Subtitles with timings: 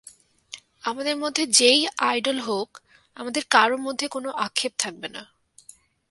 [0.81, 2.69] আমাদের মধ্যে যে-ই আইডল হোক,
[3.15, 5.23] আমাদের কারও মধ্যে কোনো আক্ষেপ থাকবে না।